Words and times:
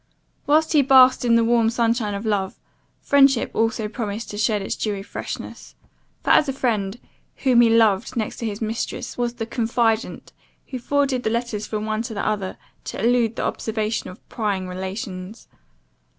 While 0.45 0.63
he 0.63 0.81
basked 0.81 1.23
in 1.23 1.35
the 1.35 1.43
warm 1.43 1.69
sunshine 1.69 2.15
of 2.15 2.25
love, 2.25 2.55
friendship 3.01 3.51
also 3.53 3.87
promised 3.87 4.31
to 4.31 4.37
shed 4.39 4.63
its 4.63 4.75
dewy 4.75 5.03
freshness; 5.03 5.75
for 6.23 6.31
a 6.31 6.43
friend, 6.45 6.99
whom 7.35 7.61
he 7.61 7.69
loved 7.69 8.15
next 8.15 8.37
to 8.37 8.47
his 8.47 8.63
mistress, 8.63 9.15
was 9.15 9.35
the 9.35 9.45
confident, 9.45 10.33
who 10.69 10.79
forwarded 10.79 11.21
the 11.21 11.29
letters 11.29 11.67
from 11.67 11.85
one 11.85 12.01
to 12.01 12.15
the 12.15 12.27
other, 12.27 12.57
to 12.85 12.99
elude 12.99 13.35
the 13.35 13.45
observation 13.45 14.09
of 14.09 14.27
prying 14.27 14.67
relations. 14.67 15.47